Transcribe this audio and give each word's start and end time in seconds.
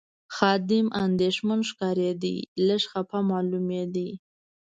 خادم 0.35 0.87
اندېښمن 1.05 1.59
ښکارېد، 1.69 2.23
لږ 2.67 2.81
خپه 2.91 3.17
معلومېده. 3.29 4.09